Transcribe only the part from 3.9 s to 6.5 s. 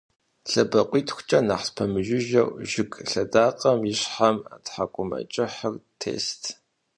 и щхьэм тхьэкӀумэкӀыхьыр тест.